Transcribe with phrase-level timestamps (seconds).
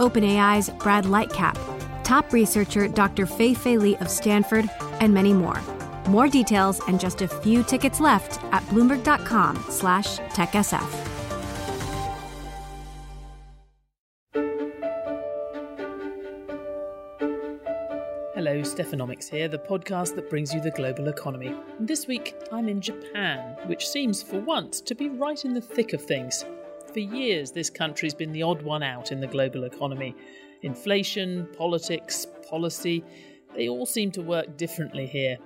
[0.00, 1.56] OpenAI's Brad Lightcap,
[2.02, 3.26] top researcher Dr.
[3.26, 4.68] Fei Fei Li of Stanford,
[5.00, 5.60] and many more.
[6.08, 11.10] More details and just a few tickets left at bloomberg.com slash techsf.
[18.34, 21.54] Hello, Stephanomics here, the podcast that brings you the global economy.
[21.78, 25.92] This week, I'm in Japan, which seems for once to be right in the thick
[25.92, 26.46] of things.
[26.92, 30.16] For years, this country's been the odd one out in the global economy.
[30.62, 33.04] Inflation, politics, policy,
[33.54, 35.38] they all seem to work differently here.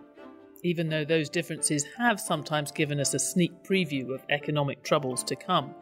[0.62, 5.36] Even though those differences have sometimes given us a sneak preview of economic troubles to
[5.36, 5.74] come.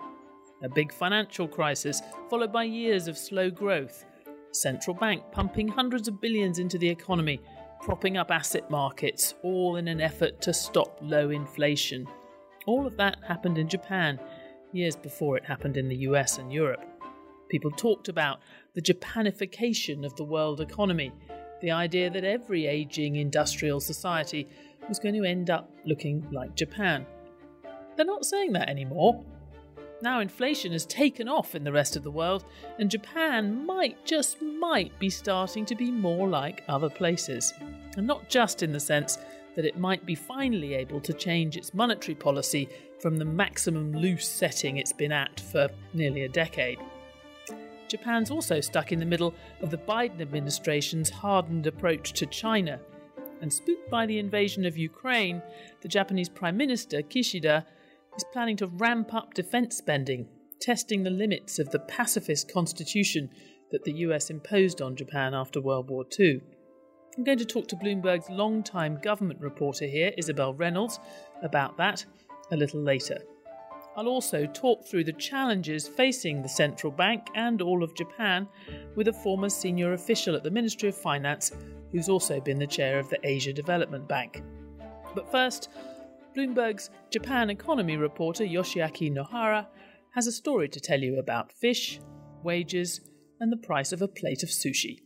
[0.65, 4.05] A big financial crisis, followed by years of slow growth.
[4.51, 7.41] Central bank pumping hundreds of billions into the economy,
[7.81, 12.09] propping up asset markets, all in an effort to stop low inflation.
[12.67, 14.19] All of that happened in Japan
[14.75, 16.85] years before it happened in the US and Europe.
[17.49, 18.41] People talked about
[18.75, 21.13] the Japanification of the world economy,
[21.61, 24.49] the idea that every aging industrial society
[24.89, 27.07] was going to end up looking like Japan.
[27.97, 29.25] They're not saying that anymore.
[30.01, 32.45] Now inflation has taken off in the rest of the world,
[32.79, 37.55] and Japan might, just might, be starting to be more like other places.
[37.97, 39.19] And not just in the sense
[39.55, 42.69] that it might be finally able to change its monetary policy
[43.03, 46.79] from the maximum loose setting it's been at for nearly a decade.
[47.89, 52.81] Japan's also stuck in the middle of the Biden administration's hardened approach to China.
[53.41, 55.43] And spooked by the invasion of Ukraine,
[55.81, 57.67] the Japanese Prime Minister, Kishida,
[58.17, 60.29] is planning to ramp up defense spending,
[60.61, 63.29] testing the limits of the pacifist constitution
[63.73, 66.41] that the US imposed on Japan after World War II.
[67.19, 71.01] I'm going to talk to Bloomberg's long-time government reporter here, Isabel Reynolds,
[71.43, 72.07] about that
[72.51, 73.19] a little later.
[73.97, 78.49] I'll also talk through the challenges facing the central bank and all of Japan
[78.97, 81.53] with a former senior official at the Ministry of Finance
[81.91, 84.43] who's also been the chair of the Asia Development Bank.
[85.15, 85.69] But first,
[86.35, 89.67] Bloomberg's Japan economy reporter Yoshiaki Nohara
[90.15, 92.01] has a story to tell you about fish,
[92.43, 93.01] wages,
[93.41, 95.01] and the price of a plate of sushi.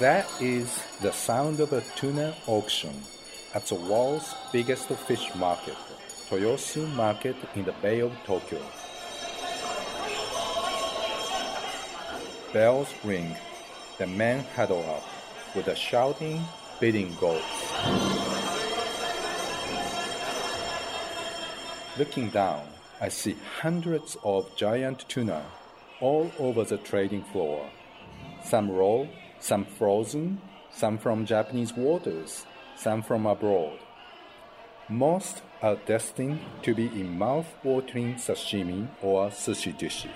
[0.00, 3.02] That is the sound of a tuna auction
[3.54, 5.76] at the world's biggest fish market,
[6.26, 8.62] Toyosu Market in the Bay of Tokyo.
[12.50, 13.36] Bells ring,
[13.98, 15.04] the men huddle up
[15.54, 16.46] with a shouting,
[16.80, 17.42] bidding goes.
[21.98, 22.66] Looking down,
[23.02, 25.44] I see hundreds of giant tuna
[26.00, 27.68] all over the trading floor.
[28.42, 29.04] Some raw,
[29.40, 30.40] some frozen,
[30.70, 32.44] some from Japanese waters,
[32.76, 33.78] some from abroad.
[34.88, 40.10] Most are destined to be in mouth-watering sashimi or sushi dishes.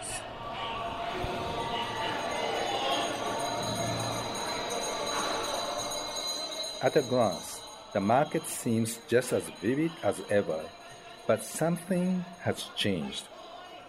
[6.82, 7.60] At a glance,
[7.94, 10.60] the market seems just as vivid as ever,
[11.26, 13.26] but something has changed,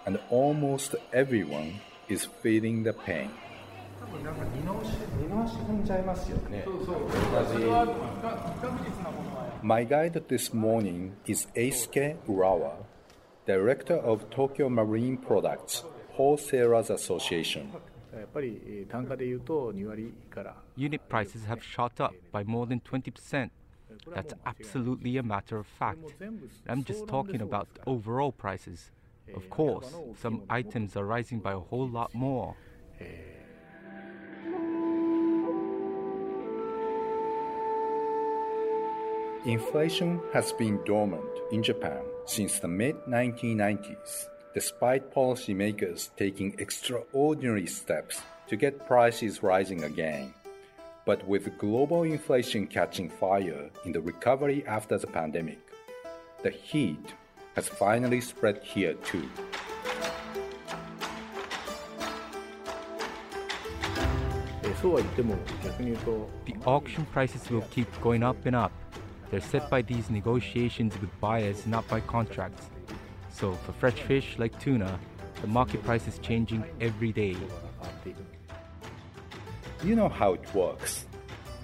[0.06, 3.32] and almost everyone is feeling the pain.
[9.64, 12.74] My guide this morning is Eisuke Urawa,
[13.46, 17.72] Director of Tokyo Marine Products Wholesalers Association.
[20.76, 23.50] Unit prices have shot up by more than 20%.
[24.14, 26.16] That's absolutely a matter of fact.
[26.68, 28.92] I'm just talking about overall prices.
[29.34, 32.56] Of course, some items are rising by a whole lot more.
[33.00, 33.06] Eh,
[39.46, 44.26] Inflation has been dormant in Japan since the mid 1990s,
[44.56, 50.34] despite policymakers taking extraordinary steps to get prices rising again.
[51.06, 55.60] But with global inflation catching fire in the recovery after the pandemic,
[56.42, 57.14] the heat
[57.56, 59.30] has finally spread here too.
[66.48, 68.72] The auction prices will keep going up and up.
[69.30, 72.70] They're set by these negotiations with buyers, not by contracts.
[73.32, 75.00] So, for fresh fish like tuna,
[75.42, 77.36] the market price is changing every day.
[79.84, 81.06] You know how it works.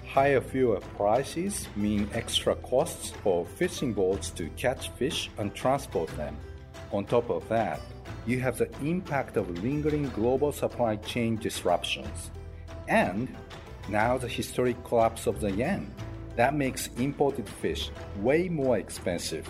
[0.06, 6.36] Higher fuel prices mean extra costs for fishing boats to catch fish and transport them.
[6.92, 7.80] On top of that,
[8.26, 12.30] you have the impact of lingering global supply chain disruptions.
[12.88, 13.34] And
[13.88, 15.92] now the historic collapse of the yen.
[16.36, 19.48] That makes imported fish way more expensive.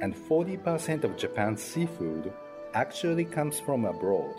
[0.00, 2.32] And 40% of Japan's seafood
[2.74, 4.34] actually comes from abroad.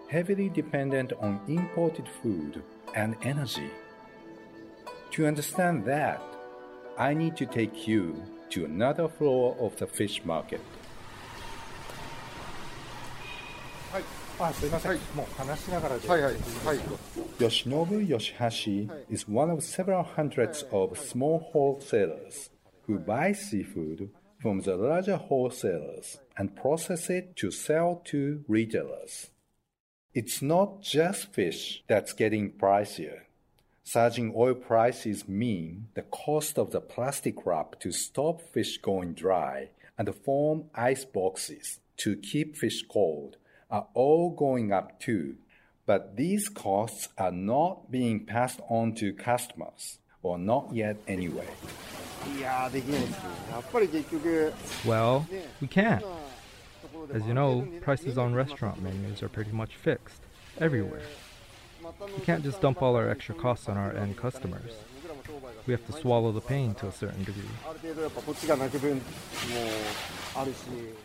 [0.10, 2.62] heavily dependent on imported food
[2.94, 3.72] and energy?
[5.12, 6.22] To understand that,
[6.98, 10.60] I need to take you to another floor of the fish market.
[14.41, 16.79] あすいません、もう話しながらではいはいはい
[17.39, 22.51] Yoshinobu Yoshihashi is one of several hundreds of small wholesalers
[22.87, 24.11] who buy seafood
[24.41, 29.31] from the larger wholesalers and process it to sell to retailers.
[30.15, 33.21] It's not just fish that's getting pricier.
[33.85, 39.69] Surging oil prices mean the cost of the plastic wrap to stop fish going dry
[39.99, 43.37] and form ice boxes to keep fish cold
[43.72, 45.36] are all going up too,
[45.86, 51.48] but these costs are not being passed on to customers, or not yet anyway.
[54.86, 55.28] Well,
[55.60, 56.04] we can't.
[57.12, 60.22] As you know, prices on restaurant menus are pretty much fixed,
[60.60, 61.02] everywhere.
[62.16, 64.72] We can't just dump all our extra costs on our end customers.
[65.66, 67.44] We have to swallow the pain to a certain degree.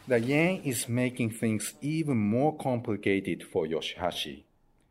[0.09, 4.45] The yen is making things even more complicated for Yoshihashi.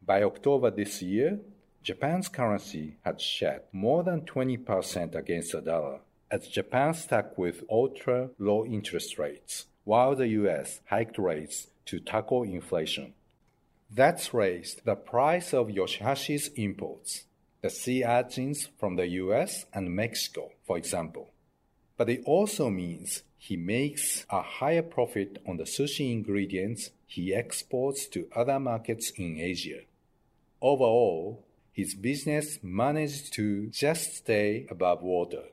[0.06, 1.40] By October this year,
[1.82, 6.00] Japan's currency had shed more than 20% against the dollar,
[6.32, 12.44] as Japan stuck with ultra low interest rates, while the US hiked rates to tackle
[12.44, 13.14] inflation.
[13.92, 17.26] That's raised the price of Yoshihashi's imports,
[17.66, 21.32] the sea urchins from the US and Mexico, for example.
[21.98, 28.06] But it also means he makes a higher profit on the sushi ingredients he exports
[28.10, 29.80] to other markets in Asia.
[30.62, 35.46] Overall, his business managed to just stay above water.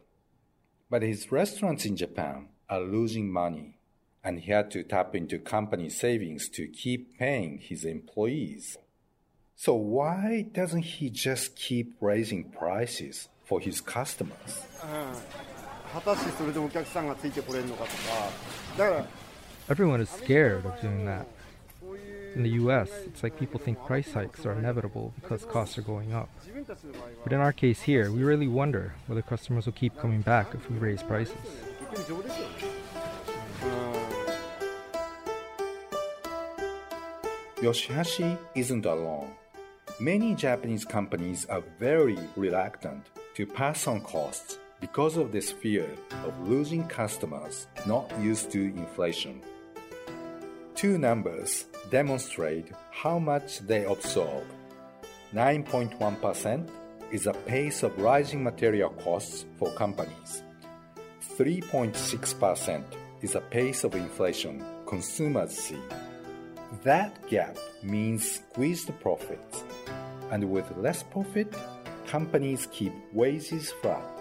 [0.90, 3.78] But his restaurants in Japan are losing money,
[4.22, 8.76] and he had to tap into company savings to keep paying his employees.
[9.61, 14.65] So why doesn't he just keep raising prices for his customers?
[15.93, 17.95] 果たしてそれでもお客さんがついてこれるのかとか
[18.77, 19.05] だから
[19.69, 21.25] Everyone is scared of doing that.
[22.35, 26.13] In the US, it's like people think price hikes are inevitable because costs are going
[26.13, 26.29] up.
[27.23, 30.69] But in our case here, we really wonder whether customers will keep coming back if
[30.69, 31.35] we raise prices.
[37.57, 39.31] Yoshihashi isn't alone.
[40.02, 43.06] Many Japanese companies are very reluctant
[43.36, 45.88] to pass on costs because of this fear
[46.24, 49.40] of losing customers not used to inflation.
[50.74, 54.42] Two numbers demonstrate how much they absorb.
[55.32, 56.68] 9.1%
[57.12, 60.42] is the pace of rising material costs for companies.
[61.38, 62.82] 3.6%
[63.20, 65.78] is the pace of inflation consumers see.
[66.82, 69.64] That gap means squeezed profits.
[70.30, 71.54] And with less profit,
[72.06, 74.12] companies keep wages flat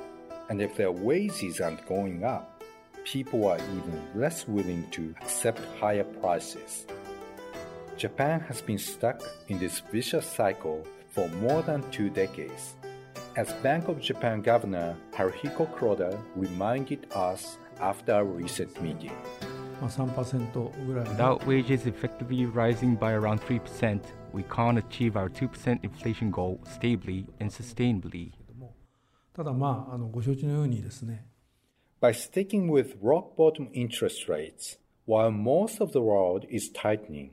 [0.51, 2.61] and if their wages aren't going up,
[3.05, 6.85] people are even less willing to accept higher prices.
[7.95, 12.75] Japan has been stuck in this vicious cycle for more than two decades.
[13.37, 19.15] As Bank of Japan Governor Haruhiko Kuroda reminded us after a recent meeting.
[19.80, 24.00] まあ、3%ぐらい Without wages effectively rising by around 3%,
[24.32, 28.32] we can't achieve our 2% inflation goal stably and sustainably.
[29.34, 31.26] ただまああのご承知のようにですね
[32.00, 37.30] By sticking with rock bottom interest rates, while most of the world is tightening,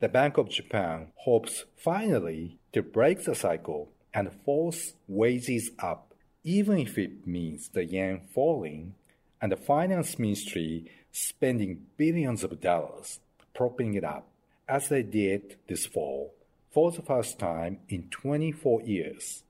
[0.00, 6.14] the Bank of Japan hopes finally to break the cycle and force wages up,
[6.44, 8.94] even if it means the yen falling
[9.40, 13.19] and the finance ministry spending billions of dollars
[13.53, 14.27] propping it up,
[14.67, 16.33] as they did this fall
[16.71, 19.43] for the first time in 24 years.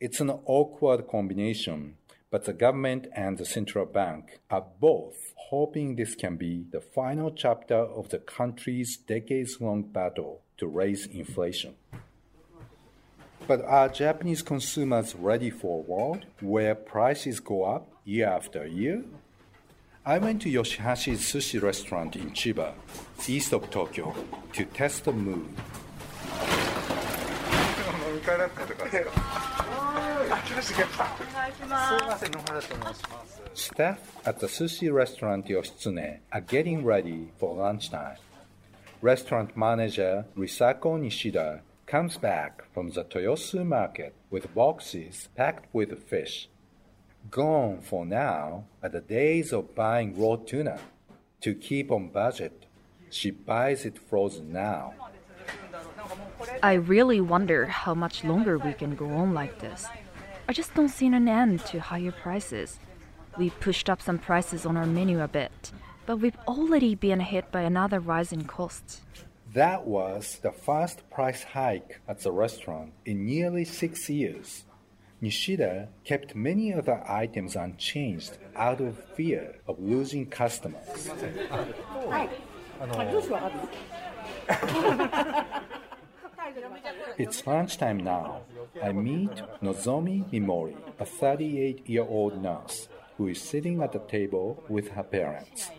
[0.00, 1.96] It's an awkward combination,
[2.30, 7.30] but the government and the central bank are both hoping this can be the final
[7.30, 11.74] chapter of the country's decades long battle to raise inflation.
[13.46, 19.04] But are Japanese consumers ready for a world where prices go up year after year?
[20.04, 22.74] I went to Yoshihashi's sushi restaurant in Chiba,
[23.28, 24.12] east of Tokyo,
[24.52, 25.46] to test the mood.
[33.54, 38.16] Staff at the sushi restaurant Yoshitsune are getting ready for lunchtime.
[39.02, 46.48] Restaurant manager Risako Nishida comes back from the Toyosu market with boxes packed with fish.
[47.30, 50.78] Gone for now are the days of buying raw tuna.
[51.42, 52.66] To keep on budget,
[53.10, 54.94] she buys it frozen now.
[56.62, 59.86] I really wonder how much longer we can go on like this.
[60.48, 62.78] I just don't see an end to higher prices.
[63.38, 65.72] We pushed up some prices on our menu a bit,
[66.04, 69.02] but we've already been hit by another rise in costs.
[69.54, 74.64] That was the first price hike at the restaurant in nearly six years.
[75.22, 81.10] Nishida kept many other items unchanged out of fear of losing customers.
[87.18, 88.42] It's lunchtime now.
[88.82, 89.30] I meet
[89.62, 95.02] Nozomi Mimori, a 38 year old nurse who is sitting at the table with her
[95.02, 95.70] parents.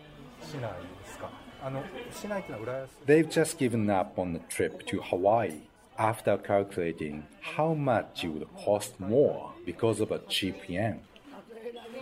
[3.04, 5.62] They've just given up on the trip to Hawaii
[5.98, 11.00] after calculating how much it would cost more because of a cheap yen.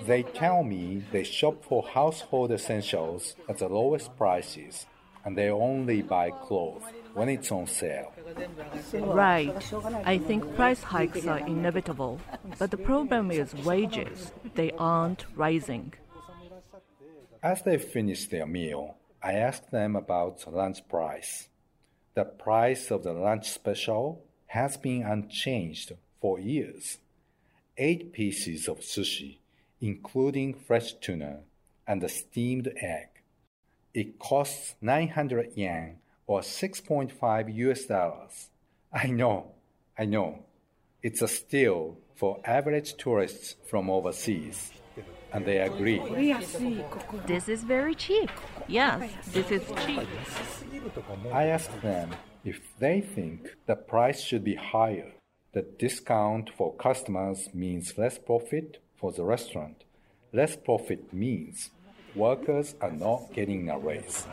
[0.07, 4.87] They tell me they shop for household essentials at the lowest prices
[5.25, 6.83] and they only buy clothes
[7.15, 8.13] when it's on sale.
[8.95, 9.73] Right.
[10.05, 12.21] I think price hikes are inevitable,
[12.59, 14.33] but the problem is wages.
[14.55, 15.95] They aren't rising.
[17.43, 21.49] As they finish their meal, I ask them about lunch price.
[22.15, 26.99] The price of the lunch special has been unchanged for years.
[27.79, 29.39] Eight pieces of sushi,
[29.81, 31.41] including fresh tuna
[31.87, 33.09] and a steamed egg.
[33.95, 38.51] It costs 900 yen or 6.5 US dollars.
[38.93, 39.53] I know,
[39.99, 40.45] I know.
[41.03, 44.71] It's a steal for average tourists from overseas.
[45.33, 46.01] And they agree.
[47.27, 48.31] This is very cheap.
[48.69, 50.07] Yes, this is cheap.
[51.33, 52.11] I asked them
[52.45, 55.13] if they think the price should be higher.
[55.53, 59.85] The discount for customers means less profit for the restaurant.
[60.33, 61.71] Less profit means
[62.15, 64.27] workers are not getting a raise.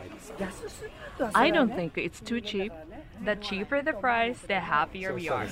[1.34, 2.72] I don't think it's too cheap.
[3.22, 5.46] The cheaper the price, the happier we are.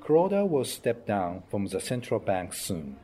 [0.00, 2.96] Kuroda will step down from the central bank soon.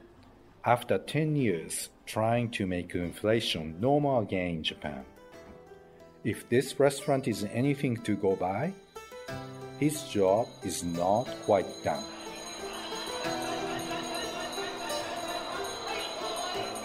[0.64, 5.04] After 10 years trying to make inflation normal again in Japan.
[6.22, 8.72] If this restaurant is anything to go by,
[9.80, 12.04] his job is not quite done.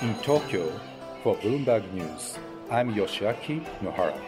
[0.01, 0.71] In Tokyo,
[1.23, 2.37] for Bloomberg News,
[2.71, 4.19] I'm Yoshiaki Nohara.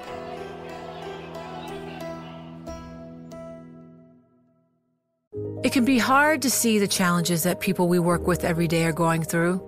[5.64, 8.84] It can be hard to see the challenges that people we work with every day
[8.86, 9.62] are going through.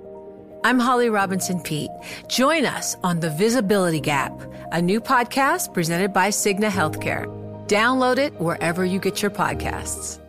[0.63, 1.91] I'm Holly Robinson Peete.
[2.27, 4.33] Join us on The Visibility Gap,
[4.71, 7.27] a new podcast presented by Cigna Healthcare.
[7.67, 10.19] Download it wherever you get your podcasts.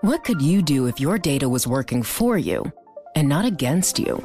[0.00, 2.72] What could you do if your data was working for you
[3.14, 4.24] and not against you?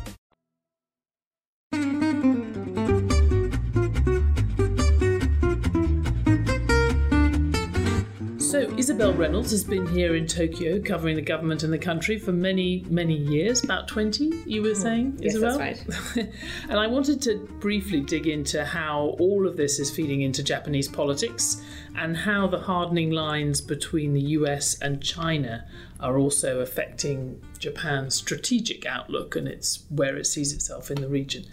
[8.81, 12.83] Isabel Reynolds has been here in Tokyo covering the government and the country for many,
[12.89, 15.59] many years, about 20, you were saying, yes, Isabel?
[15.59, 16.27] that's right.
[16.67, 20.87] and I wanted to briefly dig into how all of this is feeding into Japanese
[20.87, 21.61] politics
[21.95, 25.63] and how the hardening lines between the US and China
[25.99, 31.45] are also affecting Japan's strategic outlook and its where it sees itself in the region.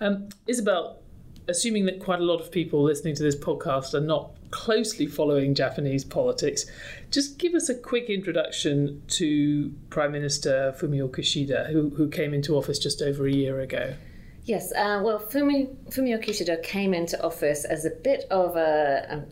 [0.00, 1.00] Um, Isabel,
[1.48, 5.54] assuming that quite a lot of people listening to this podcast are not closely following
[5.54, 6.66] Japanese politics,
[7.10, 12.56] just give us a quick introduction to Prime Minister Fumio Kishida, who, who came into
[12.56, 13.94] office just over a year ago.
[14.44, 19.06] Yes, uh, well, Fumi, Fumio Kishida came into office as a bit of a.
[19.08, 19.24] Um,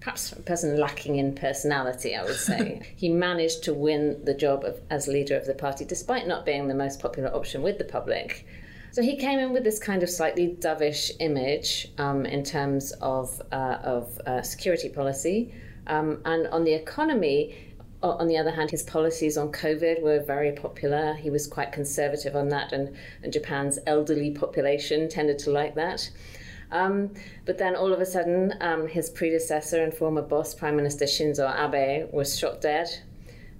[0.00, 2.80] perhaps a person lacking in personality, I would say.
[2.96, 6.68] he managed to win the job of, as leader of the party, despite not being
[6.68, 8.46] the most popular option with the public.
[8.90, 13.40] So he came in with this kind of slightly dovish image um, in terms of,
[13.52, 15.52] uh, of uh, security policy.
[15.86, 17.54] Um, and on the economy,
[18.02, 21.14] on the other hand, his policies on COVID were very popular.
[21.14, 26.08] He was quite conservative on that, and, and Japan's elderly population tended to like that.
[26.70, 27.14] Um,
[27.44, 31.48] but then all of a sudden, um, his predecessor and former boss, Prime Minister Shinzo
[31.48, 32.88] Abe, was shot dead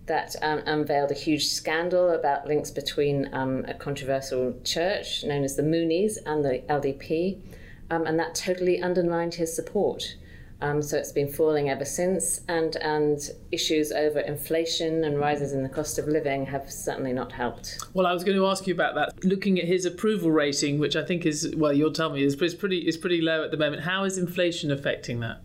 [0.09, 5.57] that um, unveiled a huge scandal about links between um, a controversial church known as
[5.57, 7.41] the Moonies and the LDP,
[7.91, 10.17] um, and that totally undermined his support.
[10.61, 15.63] Um, so it's been falling ever since, and and issues over inflation and rises in
[15.63, 17.79] the cost of living have certainly not helped.
[17.95, 19.25] Well, I was going to ask you about that.
[19.25, 22.57] Looking at his approval rating, which I think is well, you'll tell me is, is
[22.57, 23.83] pretty is pretty low at the moment.
[23.83, 25.43] How is inflation affecting that?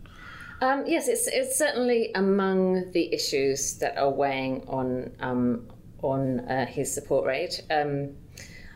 [0.64, 5.66] Um, yes, it's, it's certainly among the issues that are weighing on um,
[6.00, 7.60] on uh, his support rate.
[7.70, 8.16] Um,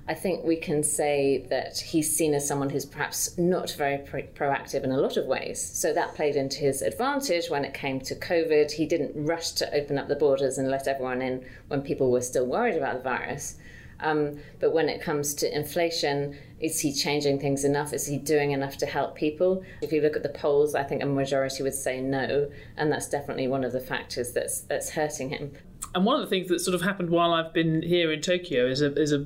[0.07, 4.23] I think we can say that he's seen as someone who's perhaps not very pro-
[4.23, 5.63] proactive in a lot of ways.
[5.63, 8.71] So that played into his advantage when it came to COVID.
[8.71, 12.21] He didn't rush to open up the borders and let everyone in when people were
[12.21, 13.57] still worried about the virus.
[14.01, 17.93] Um, but when it comes to inflation, is he changing things enough?
[17.93, 19.65] Is he doing enough to help people?
[19.83, 23.09] If you look at the polls, I think a majority would say no, and that's
[23.09, 25.53] definitely one of the factors that's that's hurting him.
[25.95, 28.67] And one of the things that sort of happened while I've been here in Tokyo
[28.67, 29.25] is a, is a,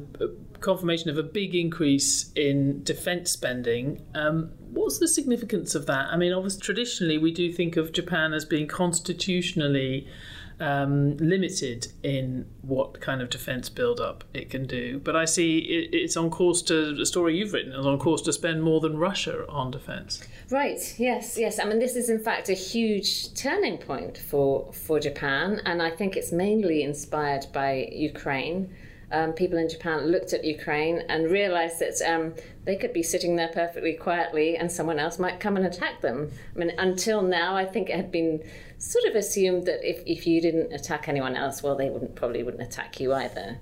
[0.61, 4.00] confirmation of a big increase in defence spending.
[4.14, 6.06] Um, what's the significance of that?
[6.11, 10.06] I mean, obviously, traditionally we do think of Japan as being constitutionally
[10.62, 15.01] um, limited in what kind of defence build-up it can do.
[15.01, 18.22] But I see it, it's on course to the story you've written is on course
[18.22, 20.22] to spend more than Russia on defence.
[20.51, 20.94] Right.
[20.98, 21.37] Yes.
[21.37, 21.59] Yes.
[21.59, 25.90] I mean, this is in fact a huge turning point for for Japan, and I
[25.90, 28.72] think it's mainly inspired by Ukraine.
[29.11, 33.37] Um, people in Japan looked at Ukraine and realized that um, they could be sitting
[33.37, 36.31] there perfectly quietly and someone else might come and attack them.
[36.55, 38.42] I mean, until now, I think it had been
[38.82, 42.42] sort of assumed that if, if you didn't attack anyone else, well, they wouldn't probably
[42.42, 43.58] wouldn't attack you either.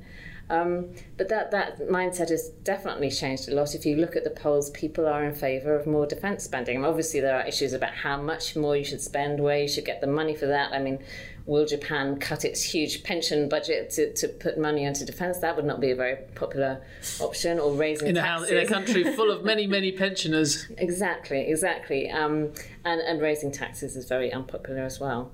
[0.51, 3.75] Um, but that, that mindset has definitely changed a lot.
[3.75, 6.77] If you look at the polls, people are in favour of more defence spending.
[6.77, 9.85] And obviously, there are issues about how much more you should spend, where you should
[9.85, 10.73] get the money for that.
[10.73, 10.99] I mean,
[11.47, 15.39] will Japan cut its huge pension budget to, to put money into defence?
[15.39, 16.83] That would not be a very popular
[17.21, 17.61] option.
[17.61, 18.51] Or raising in a, taxes.
[18.51, 20.67] in a country full of many, many pensioners.
[20.79, 22.11] exactly, exactly.
[22.11, 22.53] Um,
[22.85, 25.31] and, and raising taxes is very unpopular as well.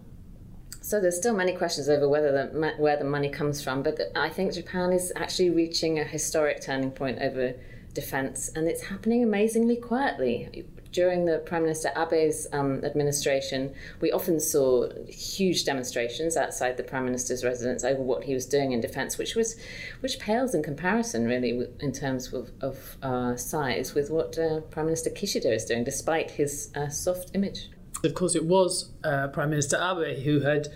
[0.87, 4.29] So there's still many questions over whether the, where the money comes from, but I
[4.29, 7.55] think Japan is actually reaching a historic turning point over
[7.93, 10.65] defence, and it's happening amazingly quietly.
[10.93, 17.05] During the Prime Minister Abe's um, administration, we often saw huge demonstrations outside the Prime
[17.05, 19.57] Minister's residence over what he was doing in defence, which was,
[20.03, 24.87] which pales in comparison, really, in terms of, of uh, size, with what uh, Prime
[24.87, 27.71] Minister Kishida is doing, despite his uh, soft image.
[28.07, 30.69] Of course, it was uh, Prime Minister Abe who had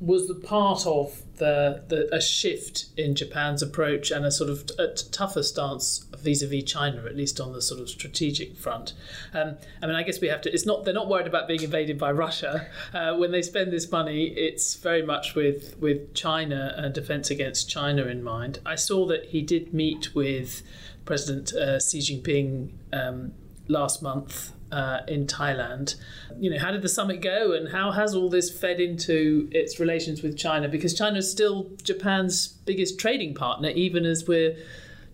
[0.00, 4.70] was the part of the, the a shift in Japan's approach and a sort of
[5.10, 8.94] tougher stance vis-a-vis China, at least on the sort of strategic front.
[9.32, 10.52] Um, I mean, I guess we have to.
[10.52, 13.90] It's not they're not worried about being invaded by Russia uh, when they spend this
[13.90, 14.28] money.
[14.28, 18.60] It's very much with with China and defence against China in mind.
[18.66, 20.62] I saw that he did meet with
[21.04, 23.32] President uh, Xi Jinping um,
[23.68, 25.94] last month uh, in Thailand.
[26.38, 29.80] You know, how did the summit go, and how has all this fed into its
[29.80, 30.68] relations with China?
[30.68, 34.56] Because China is still Japan's biggest trading partner, even as we're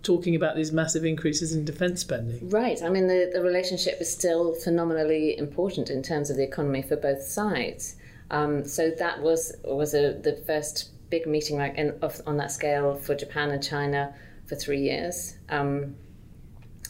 [0.03, 2.49] talking about these massive increases in defence spending.
[2.51, 2.83] Right.
[2.83, 6.97] I mean, the, the relationship is still phenomenally important in terms of the economy for
[6.97, 7.97] both sides.
[8.31, 12.51] Um, so that was was a, the first big meeting like in, of, on that
[12.51, 14.15] scale for Japan and China
[14.47, 15.37] for three years.
[15.51, 15.95] Um,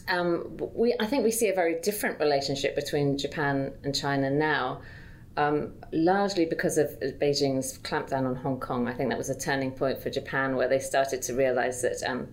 [0.07, 4.81] um, we, I think we see a very different relationship between Japan and China now,
[5.37, 6.89] um, largely because of
[7.19, 8.87] Beijing's clampdown on Hong Kong.
[8.87, 12.03] I think that was a turning point for Japan where they started to realize that.
[12.05, 12.27] Um,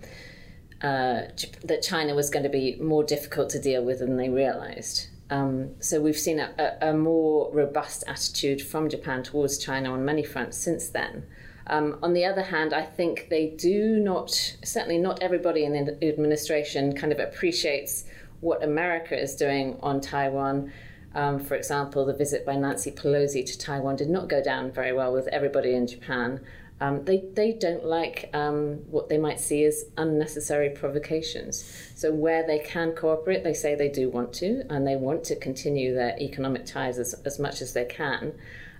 [0.82, 1.28] uh,
[1.62, 5.08] that China was going to be more difficult to deal with than they realized.
[5.28, 10.04] Um, so we've seen a, a, a, more robust attitude from Japan towards China on
[10.04, 11.26] many fronts since then.
[11.70, 14.32] Um, on the other hand, I think they do not,
[14.64, 18.04] certainly not everybody in the administration kind of appreciates
[18.40, 20.72] what America is doing on Taiwan.
[21.14, 24.92] Um, for example, the visit by Nancy Pelosi to Taiwan did not go down very
[24.92, 26.40] well with everybody in Japan.
[26.80, 31.62] Um, they, they don't like um, what they might see as unnecessary provocations.
[31.94, 35.36] So, where they can cooperate, they say they do want to, and they want to
[35.36, 38.32] continue their economic ties as, as much as they can.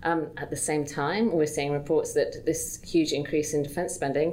[0.02, 4.32] Um, at the same time, we're seeing reports that this huge increase in defence spending,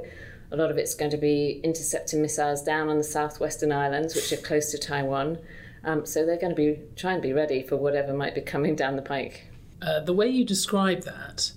[0.50, 4.32] a lot of it's going to be interceptor missiles down on the southwestern islands, which
[4.32, 5.38] are close to Taiwan.
[5.84, 8.74] Um, so, they're going to be try and be ready for whatever might be coming
[8.74, 9.46] down the pike.
[9.80, 11.52] Uh, the way you describe that,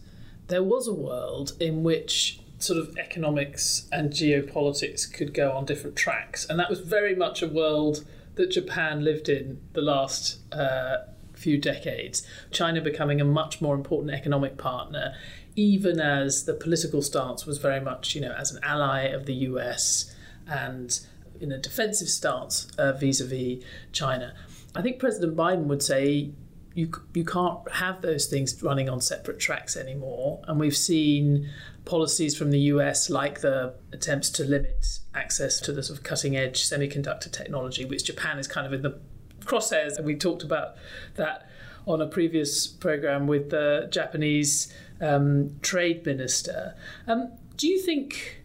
[0.47, 5.95] there was a world in which sort of economics and geopolitics could go on different
[5.95, 10.97] tracks, and that was very much a world that Japan lived in the last uh,
[11.41, 12.25] few decades.
[12.51, 15.13] China becoming a much more important economic partner,
[15.55, 19.33] even as the political stance was very much, you know, as an ally of the
[19.49, 20.13] US
[20.47, 20.99] and
[21.39, 22.67] in a defensive stance
[22.99, 24.33] vis a vis China.
[24.75, 26.31] I think President Biden would say
[26.73, 30.41] you you can't have those things running on separate tracks anymore.
[30.47, 31.49] And we've seen
[31.83, 36.37] policies from the US like the attempts to limit access to the sort of cutting
[36.37, 38.99] edge semiconductor technology, which Japan is kind of in the
[39.45, 39.97] crosshairs.
[39.97, 40.75] And we talked about
[41.15, 41.47] that
[41.87, 46.75] on a previous program with the Japanese um, trade minister.
[47.07, 48.43] Um, do you think?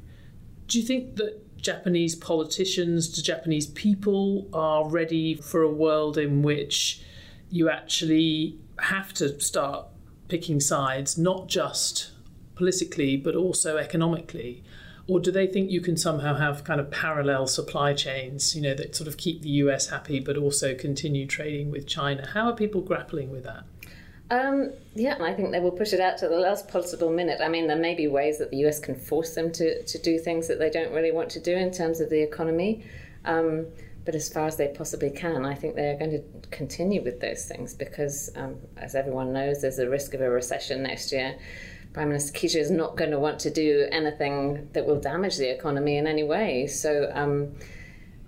[0.66, 6.42] Do you think that Japanese politicians, the Japanese people, are ready for a world in
[6.42, 7.02] which
[7.50, 9.86] you actually have to start
[10.28, 12.10] picking sides, not just
[12.56, 14.64] politically, but also economically?
[15.08, 18.74] Or do they think you can somehow have kind of parallel supply chains, you know,
[18.74, 22.28] that sort of keep the US happy, but also continue trading with China?
[22.34, 23.64] How are people grappling with that?
[24.28, 27.40] Um, yeah, I think they will push it out to the last possible minute.
[27.40, 30.18] I mean, there may be ways that the US can force them to, to do
[30.18, 32.84] things that they don't really want to do in terms of the economy.
[33.24, 33.66] Um,
[34.04, 37.44] but as far as they possibly can, I think they're going to continue with those
[37.44, 41.36] things because, um, as everyone knows, there's a risk of a recession next year.
[41.96, 45.48] Prime Minister Kishida is not going to want to do anything that will damage the
[45.48, 46.66] economy in any way.
[46.66, 47.54] So um,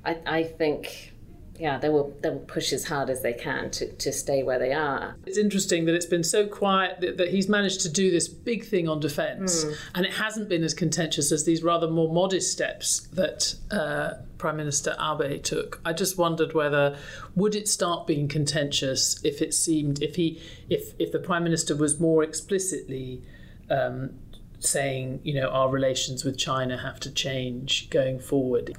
[0.07, 1.12] I, I think
[1.59, 4.59] yeah, they will they will push as hard as they can to, to stay where
[4.59, 5.16] they are.
[5.26, 8.64] It's interesting that it's been so quiet that, that he's managed to do this big
[8.64, 9.76] thing on defence, mm.
[9.94, 14.57] and it hasn't been as contentious as these rather more modest steps that uh, Prime
[14.57, 15.78] Minister Abe took.
[15.85, 16.96] I just wondered whether
[17.37, 21.76] would it start being contentious if it seemed if he if if the Prime Minister
[21.76, 23.20] was more explicitly.
[23.70, 24.11] Um,
[24.61, 28.76] saying, you know, our relations with China have to change going forward.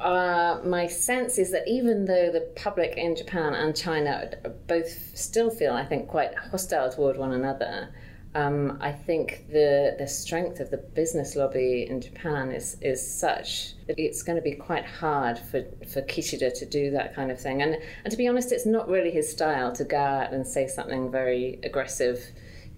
[0.00, 4.30] Uh, my sense is that even though the public in Japan and China
[4.66, 7.90] both still feel, I think, quite hostile toward one another,
[8.34, 13.74] um, I think the the strength of the business lobby in Japan is is such
[13.86, 17.38] that it's going to be quite hard for, for Kishida to do that kind of
[17.38, 17.60] thing.
[17.62, 20.66] And and to be honest, it's not really his style to go out and say
[20.66, 22.24] something very aggressive,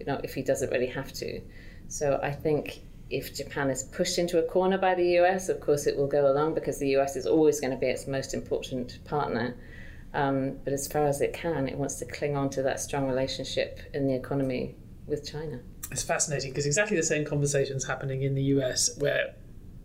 [0.04, 1.40] you know, if he doesn't really have to.
[1.88, 5.86] So I think if Japan is pushed into a corner by the US, of course
[5.86, 9.02] it will go along because the US is always going to be its most important
[9.04, 9.56] partner.
[10.12, 13.06] Um, but as far as it can, it wants to cling on to that strong
[13.06, 15.60] relationship in the economy with China.
[15.90, 19.34] It's fascinating because exactly the same conversations happening in the US where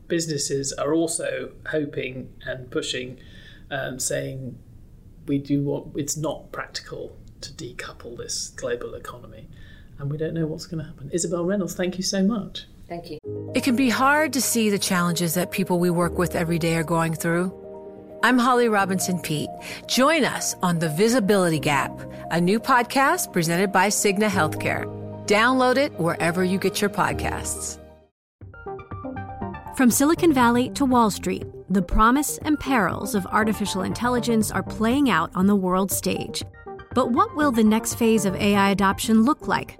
[0.08, 3.20] businesses are also hoping and pushing,
[3.72, 4.58] um, saying
[5.28, 9.48] we do what it's not practical to decouple this global economy,
[10.00, 11.10] and we don't know what's going to happen.
[11.14, 12.66] Isabel Reynolds, thank you so much.
[12.88, 13.20] Thank you.
[13.54, 16.76] It can be hard to see the challenges that people we work with every day
[16.76, 17.54] are going through.
[18.24, 19.50] I'm Holly Robinson Peete.
[19.88, 21.92] Join us on The Visibility Gap,
[22.32, 24.86] a new podcast presented by Cigna Healthcare.
[25.26, 27.78] Download it wherever you get your podcasts.
[29.78, 35.10] From Silicon Valley to Wall Street, the promise and perils of artificial intelligence are playing
[35.10, 36.44] out on the world stage.
[36.94, 39.80] But what will the next phase of AI adoption look like?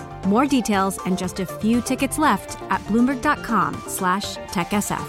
[0.27, 5.07] More details and just a few tickets left at bloomberg.com slash techsf.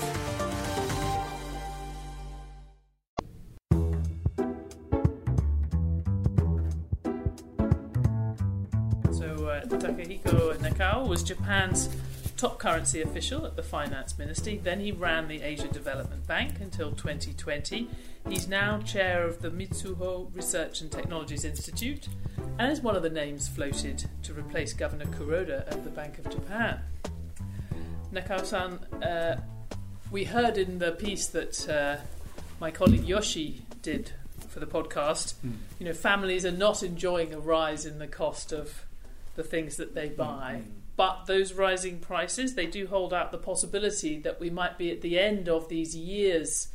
[9.12, 11.88] So uh, Takehiko Nakao was Japan's
[12.42, 14.58] top currency official at the finance ministry.
[14.60, 17.88] Then he ran the Asia Development Bank until 2020.
[18.28, 22.08] He's now chair of the Mizuho Research and Technologies Institute
[22.58, 26.30] and is one of the names floated to replace Governor Kuroda at the Bank of
[26.30, 26.80] Japan.
[28.12, 29.40] Nakao-san, uh,
[30.10, 31.96] we heard in the piece that uh,
[32.60, 34.12] my colleague Yoshi did
[34.48, 35.52] for the podcast, Mm.
[35.78, 38.84] you know, families are not enjoying a rise in the cost of
[39.34, 40.60] the things that they buy.
[40.94, 45.00] But those rising prices, they do hold out the possibility that we might be at
[45.00, 46.68] the end of these years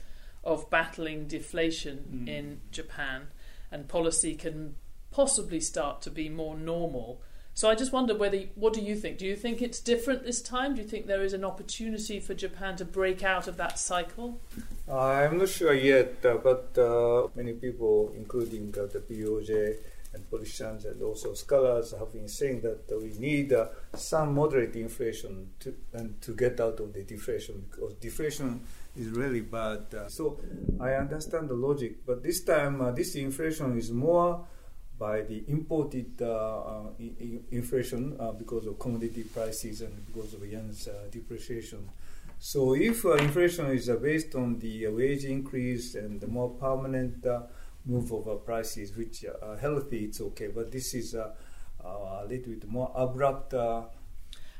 [0.44, 2.28] of battling deflation Mm.
[2.28, 3.28] in Japan,
[3.72, 4.76] and policy can
[5.12, 7.22] possibly start to be more normal.
[7.58, 9.18] So I just wonder whether, what do you think?
[9.18, 10.76] Do you think it's different this time?
[10.76, 14.40] Do you think there is an opportunity for Japan to break out of that cycle?
[14.88, 19.78] I'm not sure yet, uh, but uh, many people, including uh, the BOJ
[20.14, 25.50] and politicians and also scholars, have been saying that we need uh, some moderate inflation
[25.62, 28.62] to and to get out of the deflation because deflation
[28.96, 29.82] is really bad.
[29.96, 30.40] Uh, so
[30.80, 34.46] I understand the logic, but this time this inflation is more
[34.98, 36.84] by the imported uh, uh,
[37.52, 41.88] inflation uh, because of commodity prices and because of yen's uh, depreciation.
[42.40, 46.50] So if uh, inflation is uh, based on the uh, wage increase and the more
[46.52, 47.44] permanent uh,
[47.86, 50.48] move of prices, which are healthy, it's okay.
[50.48, 51.32] But this is uh,
[51.84, 53.54] uh, a little bit more abrupt.
[53.54, 53.84] Uh,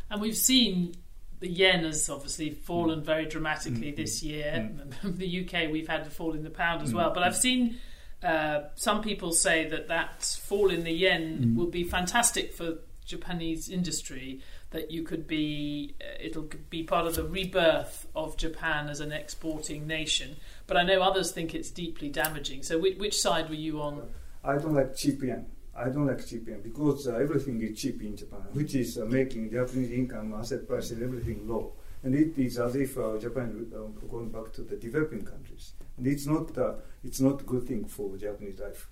[0.10, 0.96] And we've seen
[1.40, 4.72] the yen has obviously fallen very dramatically this year.
[5.04, 7.12] the UK, we've had a fall in the pound as Mm, well.
[7.14, 7.28] But mm.
[7.28, 7.78] I've seen
[8.24, 11.56] uh, some people say that that fall in the yen Mm.
[11.56, 14.42] will be fantastic for Japanese industry.
[14.72, 19.14] That you could be, uh, it'll be part of the rebirth of Japan as an
[19.14, 20.36] exporting nation.
[20.68, 22.64] But I know others think it's deeply damaging.
[22.64, 24.02] So, which, which side were you on?
[24.44, 25.46] I don't like cheap yen.
[25.74, 29.06] I don't like cheap yen because uh, everything is cheap in Japan, which is uh,
[29.06, 31.74] making Japanese income, asset prices, everything low.
[32.04, 35.74] And it is as if uh, Japan uh, going back to the developing countries.
[35.98, 38.90] And it's not, uh, it's not a good thing for Japanese life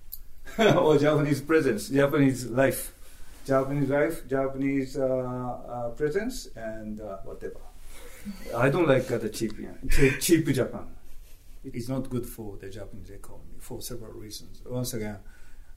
[0.76, 2.92] or Japanese presence, Japanese life.
[3.46, 7.60] Japanese life, Japanese uh, uh, presence, and uh, whatever.
[8.56, 9.52] I don't like uh, the cheap
[10.20, 10.86] cheap, Japan.
[11.62, 14.62] It's not good for the Japanese economy for several reasons.
[14.66, 15.18] Once again,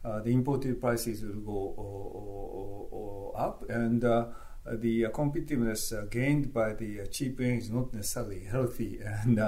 [0.04, 4.26] uh, the imported prices will go or, or, or, up, and uh,
[4.66, 9.40] the uh, competitiveness gained by the cheap yen is not necessarily healthy and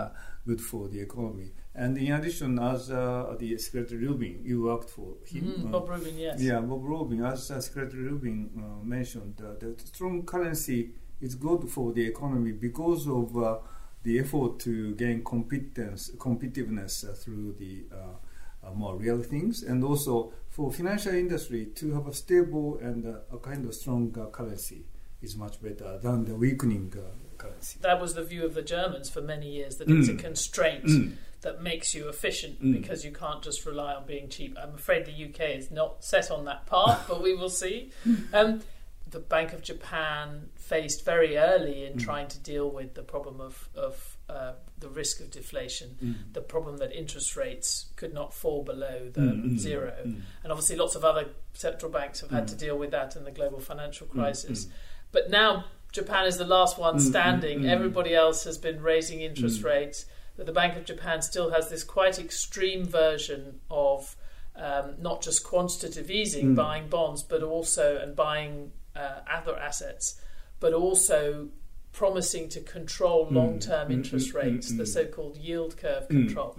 [0.46, 1.52] good for the economy.
[1.74, 5.44] And in addition, as uh, the Secretary Rubin, you worked for him.
[5.46, 6.42] Mm, uh, Bob Rubin, yes.
[6.42, 11.70] Yeah, Bob Rubin, as uh, Secretary Rubin uh, mentioned, uh, the strong currency is good
[11.70, 13.60] for the economy because of uh,
[14.04, 19.84] the effort to gain competence, competitiveness uh, through the uh, uh, more real things, and
[19.84, 24.26] also for financial industry to have a stable and uh, a kind of strong uh,
[24.26, 24.84] currency
[25.22, 27.02] is much better than the weakening uh,
[27.38, 27.80] currency.
[27.82, 30.20] That was the view of the Germans for many years that it's a Mm.
[30.20, 31.14] constraint Mm.
[31.42, 32.74] That makes you efficient Mm.
[32.82, 34.56] because you can't just rely on being cheap.
[34.62, 37.92] I'm afraid the UK is not set on that path, but we will see.
[38.32, 38.62] Um,
[39.10, 42.04] the Bank of Japan faced very early in Mm.
[42.04, 46.16] trying to deal with the problem of, of uh, the risk of deflation, Mm.
[46.34, 49.94] the problem that interest rates could not fall below the Mm, mm, zero.
[50.06, 50.22] mm.
[50.44, 52.50] And obviously, lots of other central banks have had Mm.
[52.52, 54.66] to deal with that in the global financial Mm, crisis.
[54.68, 54.72] mm.
[55.12, 57.60] But now Japan is the last one Mm, mm, standing.
[57.64, 57.70] mm.
[57.70, 59.66] Everybody else has been raising interest Mm.
[59.66, 60.06] rates.
[60.42, 64.16] But the Bank of Japan still has this quite extreme version of
[64.56, 66.56] um, not just quantitative easing, Mm.
[66.56, 70.20] buying bonds, but also and buying uh, other assets,
[70.60, 71.50] but also
[71.94, 74.88] promising to control Mm, long-term mm, interest mm, rates, the mm.
[74.88, 76.56] so-called yield curve control.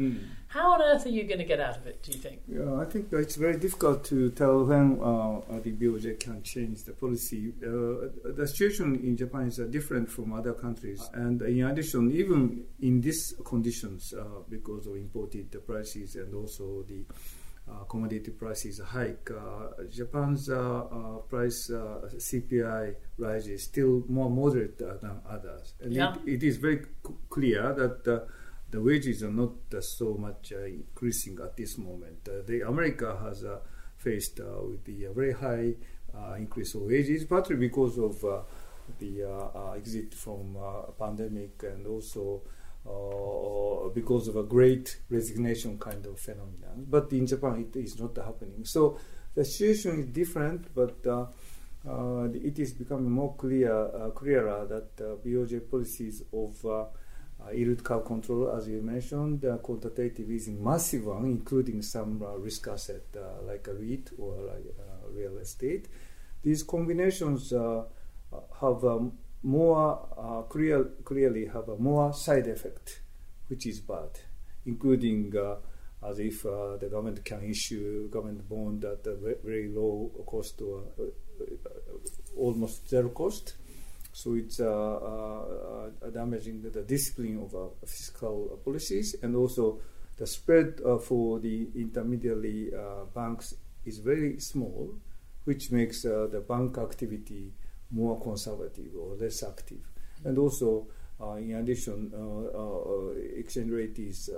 [0.52, 2.02] How on earth are you going to get out of it?
[2.02, 2.40] Do you think?
[2.46, 6.92] Yeah, I think it's very difficult to tell when uh, the BOJ can change the
[6.92, 7.54] policy.
[7.64, 12.64] Uh, the situation in Japan is uh, different from other countries, and in addition, even
[12.80, 17.02] in these conditions, uh, because of imported prices and also the
[17.70, 20.48] uh, commodity prices hike, uh, Japan's
[21.30, 26.14] price uh, CPI rise is still more moderate uh, than others, and Yeah.
[26.26, 28.28] it, it is very c- clear that.
[28.72, 32.26] The wages are not uh, so much uh, increasing at this moment.
[32.26, 33.44] Uh, the America has
[33.98, 35.74] faced with the very high
[36.38, 38.18] increase of wages, partly because of
[38.98, 40.56] the exit from
[40.98, 42.42] pandemic and also
[42.88, 46.87] uh, because of a great resignation kind of phenomenon.
[46.88, 48.64] But in Japan, it is not happening.
[48.64, 48.98] So
[49.35, 51.26] the situation is different, but uh,
[51.87, 56.90] uh, it is becoming more clear, clearer that BOJ policies of
[57.55, 62.68] yield curve control, as you mentioned, uh, quantitative easing, massive one, including some uh, risk
[62.68, 64.64] asset uh, like a REIT or like,
[65.11, 65.88] real estate.
[66.42, 73.02] These combinations have um, more clear, clearly have a more side effect,
[73.48, 74.11] which is bad,
[74.64, 75.33] including
[76.05, 80.83] as if uh, the government can issue government bond at a very low cost or
[80.98, 81.05] uh,
[82.37, 83.55] almost zero cost.
[84.12, 89.81] So it's uh, uh, damaging the discipline of uh, fiscal policies, and also
[90.18, 92.70] the spread for the intermediary
[93.14, 93.55] banks
[93.87, 94.94] is very small,
[95.44, 97.53] which makes the bank activity
[97.90, 99.81] more conservative or less active.
[100.25, 100.87] And also,
[101.38, 102.12] in addition,
[103.37, 104.31] exchange rate is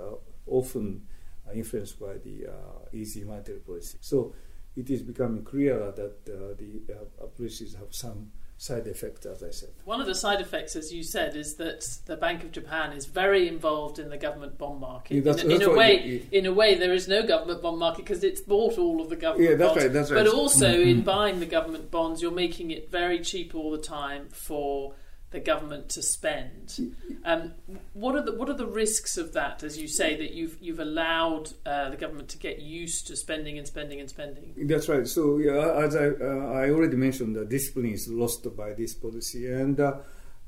[0.47, 1.05] often
[1.53, 2.47] influenced by the
[2.93, 3.97] easy monetary policy.
[4.01, 4.33] So
[4.75, 9.51] it is becoming clearer that uh, the uh, policies have some side effect, as I
[9.51, 9.69] said.
[9.83, 13.05] One of the side effects, as you said, is that the Bank of Japan is
[13.05, 15.23] very involved in the government bond market.
[15.23, 18.23] Yeah, in, in a way, in a way, there is no government bond market because
[18.23, 19.83] it's bought all of the government yeah, that's bonds.
[19.83, 20.25] Right, that's right.
[20.25, 20.89] But also, mm-hmm.
[20.89, 24.93] in buying the government bonds, you're making it very cheap all the time for
[25.31, 26.93] the government to spend.
[27.25, 27.53] Um,
[27.93, 29.63] what are the what are the risks of that?
[29.63, 33.57] As you say, that you've you've allowed uh, the government to get used to spending
[33.57, 34.53] and spending and spending.
[34.67, 35.07] That's right.
[35.07, 39.51] So yeah, as I uh, I already mentioned, the discipline is lost by this policy,
[39.51, 39.97] and uh,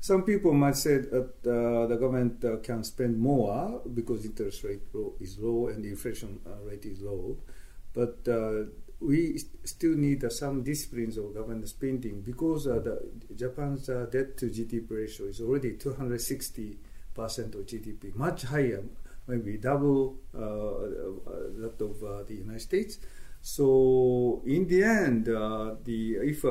[0.00, 4.82] some people might say that uh, the government uh, can spend more because interest rate
[5.20, 7.36] is low and the inflation uh, rate is low,
[7.92, 8.26] but
[9.00, 14.36] we still need uh, some disciplines of government spending because uh, the Japan's uh, debt
[14.36, 16.78] to GDP ratio is already 260
[17.14, 18.82] percent of GDP, much higher,
[19.26, 20.80] maybe double uh, uh,
[21.58, 22.98] that of uh, the United States.
[23.40, 26.44] So in the end, the if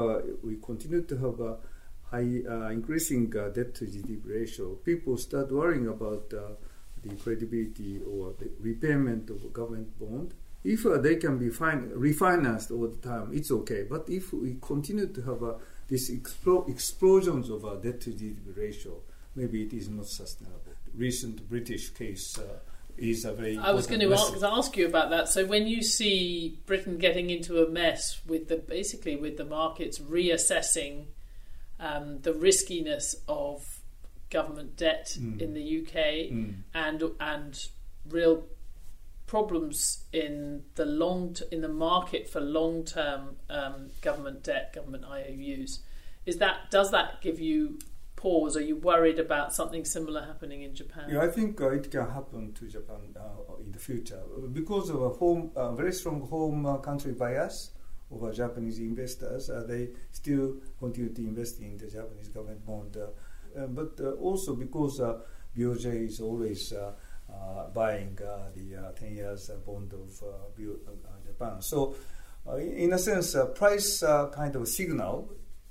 [0.43, 1.57] we continue to have a
[2.11, 9.29] high increasing debt to GDP ratio, people start worrying about the credibility or the repayment
[9.29, 10.33] of government bond
[10.67, 13.83] if uh, they can be fin- refinanced all the time, it's okay.
[13.89, 15.53] But if we continue to have uh,
[15.87, 18.97] these explo- explosions of uh, debt to GDP ratio,
[19.33, 20.59] maybe it is not sustainable.
[20.93, 22.59] Recent British case uh,
[22.97, 23.57] is a very.
[23.57, 25.29] I was going to ask, ask, you about that.
[25.29, 29.99] So when you see Britain getting into a mess with the basically with the markets
[29.99, 31.05] reassessing
[31.79, 33.79] um, the riskiness of
[34.29, 35.39] government debt mm.
[35.41, 35.95] in the UK
[36.29, 36.55] mm.
[36.73, 37.67] and and
[38.09, 38.43] real
[39.27, 45.03] problems in the long t- in the market for long term um, government debt, government
[45.05, 45.81] IOUs.
[46.25, 47.77] Is that does that give you
[48.15, 48.57] pause?
[48.57, 51.09] Are you worried about something similar happening in Japan?
[51.09, 55.01] Yeah, I think uh, it can happen to Japan uh, in the future because of
[55.01, 57.71] a home, uh, very strong home uh, country bias
[58.09, 59.49] of Japanese investors.
[59.49, 64.99] Uh, they still continue to invest in the Japanese government bond, uh, but also because
[65.57, 66.73] BOJ is always
[67.37, 70.91] Uh, buying uh, the uh, 10 years bond of uh, uh,
[71.25, 71.61] Japan.
[71.61, 71.95] So,
[72.57, 74.01] in a sense, price
[74.33, 75.29] kind of signal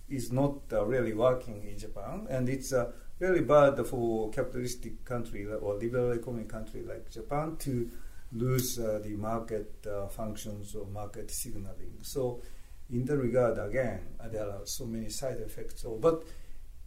[0.08, 2.72] is not really working in Japan, and it's
[3.18, 7.90] really bad for capitalistic country or liberal economy country like Japan to
[8.32, 11.98] lose uh, the market uh, functions or market signaling.
[12.02, 12.42] So,
[12.90, 15.82] in that regard, again, uh, there are so many side effects.
[15.82, 16.24] So, but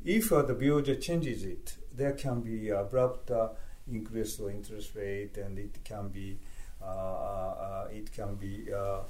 [0.06, 3.32] if the BOJ changes it, there can be abrupt
[3.92, 6.38] increase the interest rate, and it can be
[6.82, 9.02] uh, uh, it can be uh,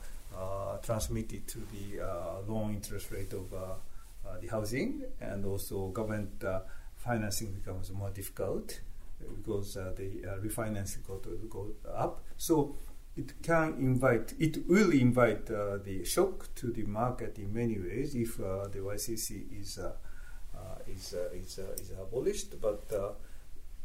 [0.81, 2.01] transmitted to the
[2.47, 3.49] loan interest rate of
[4.41, 6.43] the housing, and also government
[6.95, 8.79] financing becomes more difficult
[9.35, 12.23] because the refinancing got to go up.
[12.37, 12.75] So
[13.17, 18.15] it can invite, it will invite uh, the shock to the market in many ways
[18.15, 19.91] if uh, the YCC is uh,
[20.87, 22.59] is is, is abolished.
[22.61, 22.91] But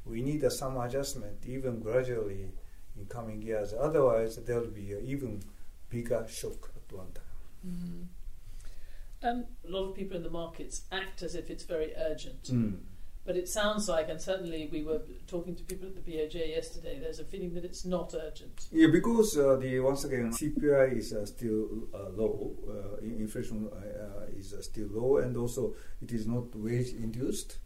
[0.04, 2.52] we need uh, some adjustment even gradually
[2.96, 3.74] in coming years.
[3.78, 5.42] Otherwise, there will be an even
[5.88, 7.24] bigger shock at one time.
[7.66, 9.28] Mm-hmm.
[9.28, 12.44] Um, a lot of people in the markets act as if it's very urgent.
[12.44, 12.76] Mm.
[13.24, 16.98] But it sounds like, and certainly we were talking to people at the BOJ yesterday,
[17.00, 18.66] there's a feeling that it's not urgent.
[18.70, 24.26] Yeah, because uh, the once again, CPI is uh, still uh, low, uh, inflation uh,
[24.36, 27.56] is uh, still low, and also it is not wage induced.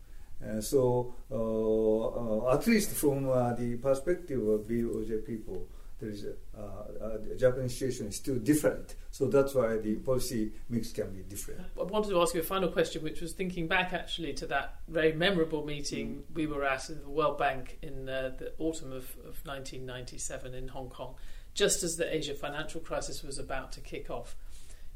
[0.45, 5.67] Uh, so, uh, uh, at least from the perspective of BOJ people,
[5.99, 8.95] there is a, uh, the Japanese situation is still different.
[9.11, 11.61] So that's why the policy mix can be different.
[11.79, 14.77] I wanted to ask you a final question, which was thinking back actually to that
[14.87, 16.35] very memorable meeting mm.
[16.35, 20.69] we were at in the World Bank in uh, the autumn of, of 1997 in
[20.69, 21.17] Hong Kong,
[21.55, 24.37] just as the Asia financial crisis was about to kick off.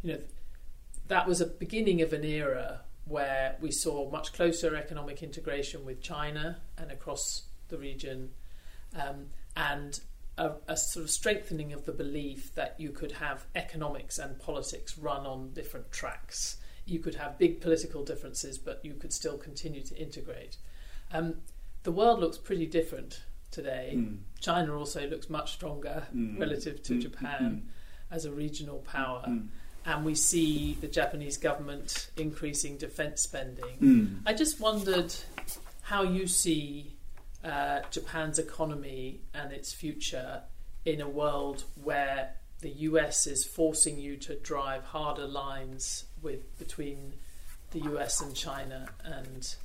[0.02, 0.20] You know,
[1.08, 6.00] that was a beginning of an era where we saw much closer economic integration with
[6.00, 8.30] China and across the region.
[8.94, 10.00] Um, and
[10.38, 14.96] a, a, sort of strengthening of the belief that you could have economics and politics
[14.98, 16.56] run on different tracks.
[16.86, 20.56] You could have big political differences, but you could still continue to integrate.
[21.12, 21.36] Um,
[21.82, 23.94] the world looks pretty different today.
[23.96, 24.18] Mm.
[24.40, 26.38] China also looks much stronger mm.
[26.38, 27.02] relative to mm.
[27.02, 27.68] Japan
[28.10, 29.24] as a regional power.
[29.84, 33.78] And we see the Japanese government increasing defense spending.
[34.26, 35.12] I just wondered
[35.82, 36.92] how you see
[37.44, 40.42] uh, Japan's economy and its future
[40.84, 47.14] in a world where the US is forcing you to drive harder lines with between
[47.72, 49.56] the US and China and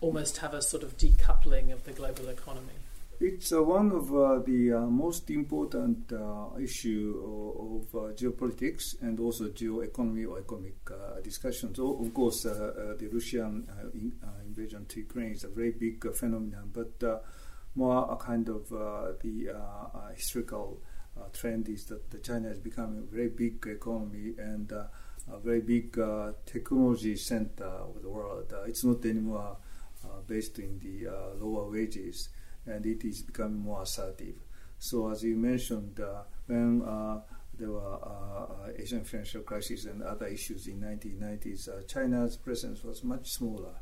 [0.00, 2.81] almost have a sort of decoupling of the global economy.
[3.24, 9.00] It's uh, one of uh, the uh, most important uh, issue of, of uh, geopolitics
[9.00, 11.78] and also geoeconomy or economic uh, discussions.
[11.78, 14.12] of course, uh, uh, the Russian uh, in,
[14.44, 17.22] invasion to Ukraine is a very big phenomenon, but
[17.76, 19.54] more a kind of the
[20.16, 20.82] historical
[21.32, 24.90] trend is that China is becoming a very big economy and a
[25.44, 25.96] very big
[26.44, 28.52] technology center of the world.
[28.66, 29.58] it's not anymore
[30.26, 31.08] based in the
[31.40, 32.28] lower wages
[32.66, 34.34] and it is becoming more assertive.
[34.78, 37.20] So as you mentioned, uh, when uh,
[37.58, 43.30] there were uh, Asian financial crisis and other issues in 1990s, China's presence was much
[43.30, 43.74] smaller.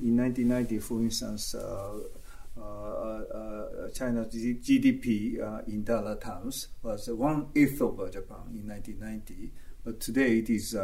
[0.00, 7.80] In 1990, for instance, uh, uh, China's GDP uh, in dollar terms was one eighth
[7.80, 9.50] of Japan in 1990,
[9.84, 10.76] but today it is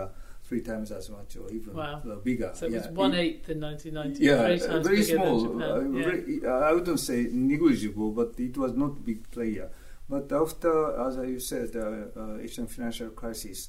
[0.49, 2.01] three times as much or even wow.
[2.24, 2.51] bigger.
[2.55, 2.90] So it was yeah.
[2.92, 4.24] one eighth in 1990.
[4.24, 5.62] Yeah, very small.
[5.62, 6.05] Uh, yeah.
[6.05, 9.70] very, I wouldn't say negligible, but it was not a big player.
[10.09, 13.68] But after, as you said, uh, uh, Asian financial crisis,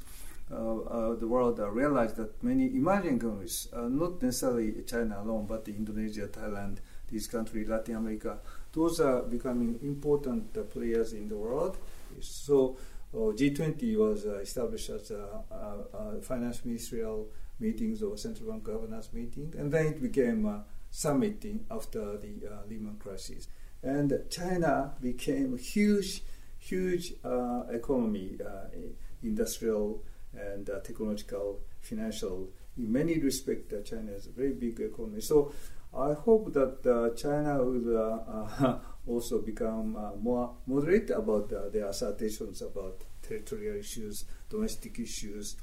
[0.49, 5.67] uh, uh, the world uh, realized that many emerging economies, not necessarily China alone, but
[5.67, 6.77] Indonesia, Thailand,
[7.11, 8.39] these countries, Latin America,
[8.71, 11.77] those are becoming important players in the world.
[12.21, 12.77] So
[13.13, 17.29] G20 was uh, established as a, finance ministerial
[17.59, 22.67] meetings or central bank governors meeting, and then it became a summit after the uh,
[22.69, 23.47] Lehman crisis.
[23.81, 26.23] And China became a huge,
[26.57, 28.67] huge uh, economy, uh,
[29.23, 30.03] industrial
[30.33, 32.49] and uh, technological, financial.
[32.77, 35.21] In many respects, uh, China is a very big economy.
[35.21, 35.53] So
[35.97, 43.03] I hope that China will also become uh, more moderate about uh, their assertions about
[43.21, 45.55] territorial issues, domestic issues.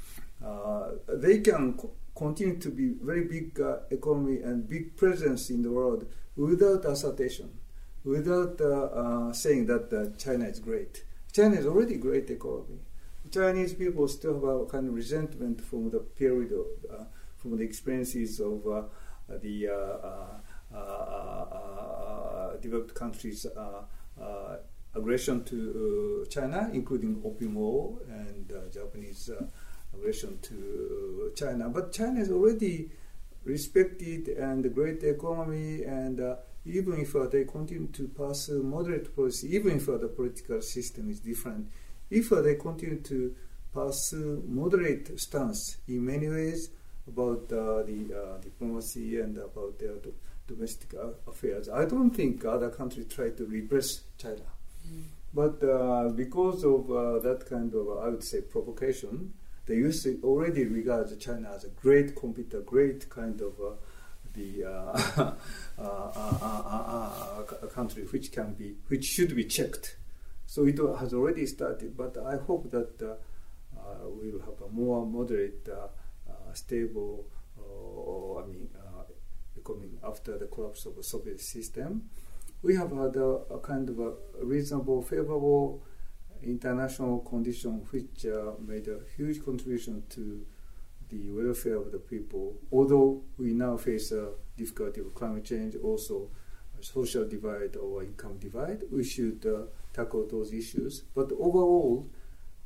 [0.44, 5.62] Uh, they can co- continue to be very big uh, economy and big presence in
[5.62, 6.06] the world
[6.36, 7.50] without assertion,
[8.04, 11.04] without uh, uh, saying that China is great.
[11.32, 12.80] China is already great economy.
[13.30, 17.06] Chinese people still have a kind of resentment from the period of,
[17.36, 18.62] from the experiences of
[19.28, 19.68] the
[22.66, 23.82] developed countries' uh,
[24.20, 24.56] uh,
[24.94, 29.30] aggression to uh, China, including Opium War and Japanese
[29.94, 31.68] aggression to China.
[31.68, 32.90] But China is already
[33.44, 39.54] respected and great economy, and uh, even if uh, they continue to pursue moderate policy,
[39.54, 41.68] even if uh, the political system is different,
[42.10, 43.34] if they continue to
[43.72, 46.70] pursue moderate stance in many ways
[47.06, 49.96] about the diplomacy and about their
[50.46, 50.94] domestic
[51.26, 51.68] affairs.
[51.68, 54.46] I don't think other countries try to repress China.
[54.86, 55.02] Mm.
[55.34, 59.34] But uh, because of uh, that kind of, I would say, provocation,
[59.66, 63.74] they used to already regard China as a great competitor, great kind of uh,
[64.34, 65.32] the uh,
[65.78, 69.96] uh, uh, country which can be, which should be checked.
[70.46, 73.18] So it has already started, but I hope that
[74.20, 75.68] we will have a more moderate,
[76.54, 77.26] stable,
[77.58, 78.68] I mean,
[79.66, 82.08] coming after the collapse of the Soviet system,
[82.62, 84.12] we have had a, a kind of a
[84.42, 85.82] reasonable, favorable
[86.42, 90.44] international condition which uh, made a huge contribution to
[91.10, 92.54] the welfare of the people.
[92.72, 96.30] Although we now face a difficulty of climate change, also
[96.80, 101.02] social divide or income divide, we should uh, tackle those issues.
[101.14, 102.08] But overall,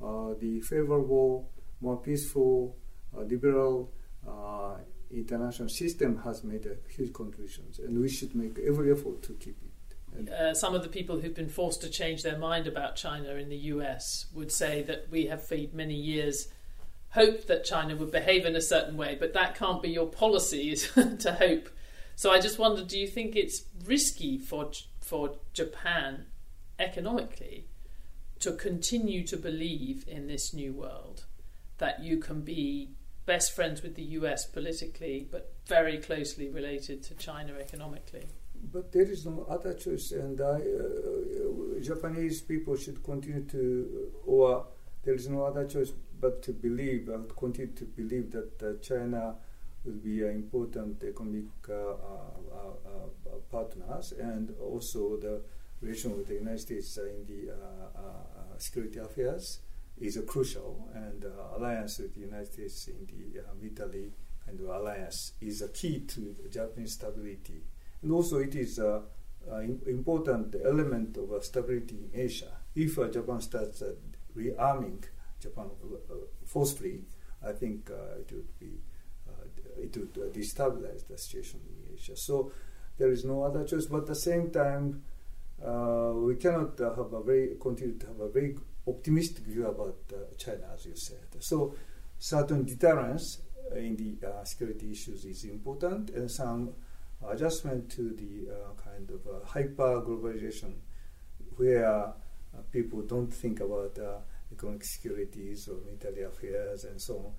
[0.03, 1.48] uh, the favorable,
[1.80, 2.76] more peaceful,
[3.16, 3.90] uh, liberal
[4.26, 4.76] uh,
[5.11, 10.30] international system has made huge contributions, and we should make every effort to keep it.
[10.32, 13.48] uh, some of the people who've been forced to change their mind about China in
[13.48, 16.48] the US would say that we have for many years
[17.11, 20.74] hoped that China would behave in a certain way, but that can't be your policy
[21.18, 21.68] to hope.
[22.14, 26.26] So I just wondered, do you think it's risky for for Japan
[26.78, 27.66] economically
[28.38, 31.24] to continue to believe in this new world
[31.78, 32.90] that you can be
[33.35, 38.26] best friends with the US politically, but very closely related to China economically?
[38.72, 43.62] But there is no other choice, and I, uh, Japanese people should continue to,
[44.26, 44.66] or
[45.05, 45.93] there is no other choice
[46.24, 49.37] but to believe and continue to believe that uh, China
[49.85, 55.41] will be an important economic uh, uh, uh, and also the
[55.81, 57.41] relation with the United States in the
[58.59, 59.61] security affairs
[60.01, 61.24] is crucial, and
[61.57, 64.12] alliance with the United States in the military
[64.46, 67.62] kind of alliance is a key to Japanese stability
[68.03, 72.53] and also, it is an important element of stability in Asia.
[72.74, 73.94] If uh, Japan starts uh,
[74.36, 75.05] rearming
[75.40, 75.70] Japan
[76.11, 76.14] uh,
[76.46, 77.03] forcefully,
[77.46, 78.80] I think it would be
[79.78, 82.16] it would destabilize the situation in Asia.
[82.16, 82.53] So
[82.98, 83.86] there is no other choice.
[83.86, 85.03] But at the same time,
[85.64, 88.57] uh, we cannot uh, have a very continue to have a very
[88.91, 91.26] optimistic view about uh, China, as you said.
[91.38, 91.74] So
[92.18, 93.41] certain deterrence
[93.74, 96.74] in the security issues is important, and some
[97.28, 100.74] adjustment to the uh, kind of uh, hyper globalization
[101.57, 102.12] where uh,
[102.72, 103.99] people don't think about
[104.53, 107.32] economic securities or military affairs and so on.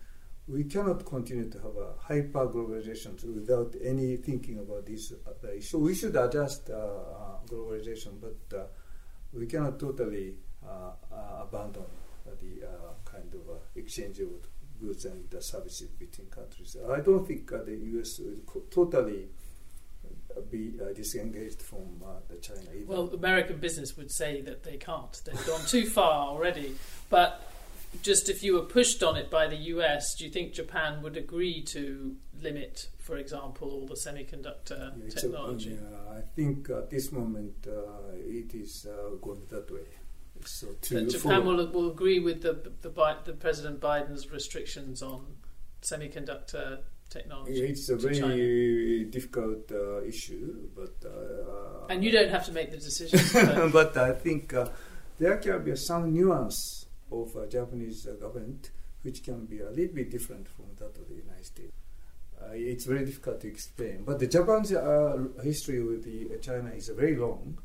[0.48, 5.78] We cannot continue to have a hyper globalization without any thinking about this other issue.
[5.80, 6.70] We should adjust
[7.48, 8.72] globalization, but
[9.34, 11.86] we cannot totally abandon
[12.26, 12.68] the
[13.06, 14.30] kind of exchange of
[14.80, 16.76] goods and the services between countries.
[16.90, 18.20] I don't think the U.S.
[18.20, 19.30] will totally
[20.50, 22.86] be uh, disengaged from uh, the China either.
[22.86, 25.20] Well, American business would say that they can't.
[25.26, 26.76] They've gone too far already.
[27.10, 27.42] But
[28.02, 31.18] just if you were pushed on it by the US, do you think Japan would
[31.18, 35.78] agree to limit, for example, all the semiconductor yeah, technology?
[35.78, 39.88] A, I think at this moment uh, it is uh, going that way.
[40.48, 42.90] So Japan will, will agree with the, the,
[43.26, 45.26] the President Biden's restrictions on
[45.82, 46.80] semiconductor
[47.10, 47.62] technology.
[47.62, 49.12] It's a very China.
[49.12, 53.20] difficult uh, issue, but uh, and you don't have to make the decision.
[53.34, 54.68] But, but I think uh,
[55.20, 58.72] there can be some nuance of Japanese government
[59.04, 61.74] which can be a little bit different from that of the United States.
[62.40, 64.04] Uh, it's very difficult to explain.
[64.04, 67.58] But the Japan's uh, history with the, China is very long.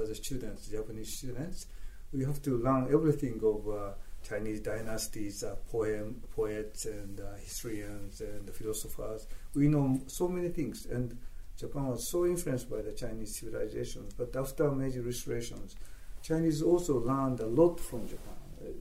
[0.00, 1.66] As the students, Japanese students,
[2.12, 3.92] we have to learn everything of uh,
[4.22, 9.26] Chinese dynasties, uh, poem, poets, and uh, historians and philosophers.
[9.54, 11.16] We know so many things, and
[11.56, 14.08] Japan was so influenced by the Chinese civilization.
[14.16, 15.76] But after Meiji restorations,
[16.22, 18.34] Chinese also learned a lot from Japan.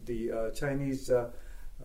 [0.05, 1.29] The uh, Chinese uh,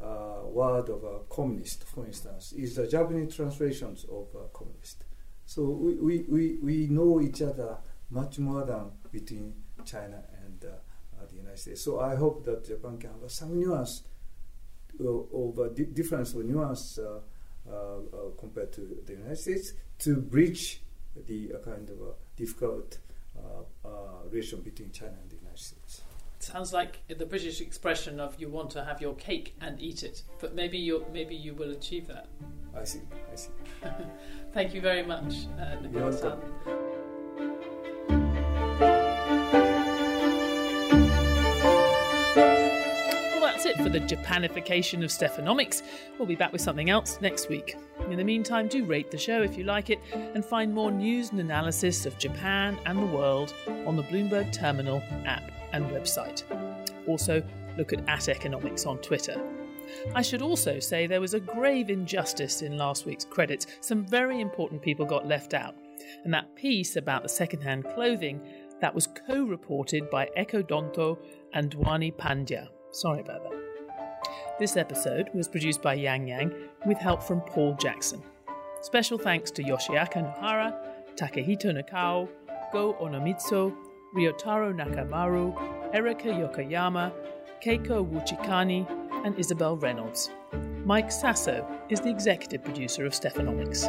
[0.02, 5.04] uh, word of a communist, for instance, is the Japanese translations of communist.
[5.46, 7.76] So we, we, we, we know each other
[8.10, 10.22] much more than between China
[11.56, 14.02] So I hope that Japan can have some nuance
[15.00, 17.20] of a di- difference of nuance uh,
[17.66, 18.00] uh, uh,
[18.38, 20.82] compared to the United States to bridge
[21.26, 21.98] the kind of
[22.36, 22.98] difficult
[24.30, 26.02] relation between China and the United States.
[26.40, 30.22] Sounds like the British expression of "you want to have your cake and eat it,"
[30.40, 32.26] but maybe you maybe you will achieve that.
[32.76, 33.00] I see.
[33.32, 33.50] I see.
[34.52, 35.76] Thank you very much, uh,
[42.34, 45.82] that's it for the Japanification of Stephanomics.
[46.18, 47.76] We'll be back with something else next week.
[48.10, 51.30] In the meantime, do rate the show if you like it and find more news
[51.30, 53.54] and analysis of Japan and the world
[53.86, 56.42] on the Bloomberg Terminal app and website.
[57.06, 57.42] Also,
[57.76, 59.40] look at at economics on Twitter.
[60.14, 63.66] I should also say there was a grave injustice in last week's credits.
[63.80, 65.76] Some very important people got left out.
[66.24, 68.40] And that piece about the second-hand clothing
[68.84, 71.16] that was co-reported by Ekodonto
[71.54, 72.68] and Dhwani Pandya.
[72.90, 74.28] Sorry about that.
[74.58, 76.54] This episode was produced by Yang Yang
[76.84, 78.22] with help from Paul Jackson.
[78.82, 80.76] Special thanks to Yoshiaki Nohara,
[81.16, 82.28] Takehito Nakao,
[82.74, 83.74] Go Onomitsu,
[84.14, 87.10] Ryotaro Nakamaru, Erika Yokoyama,
[87.64, 88.86] Keiko Ujikane,
[89.24, 90.28] and Isabel Reynolds.
[90.84, 93.88] Mike Sasso is the executive producer of Stephanomics.